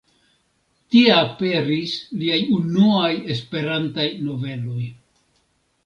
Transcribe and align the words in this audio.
Tie 0.95 1.11
aperis 1.17 1.93
liaj 2.23 2.41
unuaj 2.57 3.13
Esperantaj 3.37 4.11
noveloj. 4.27 4.93